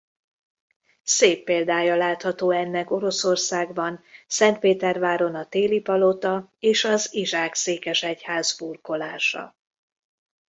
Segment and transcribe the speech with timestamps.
[1.03, 9.55] Szép példája látható ennek Oroszországban Szentpéterváron a Téli Palota és az Izsák-székesegyház burkolása.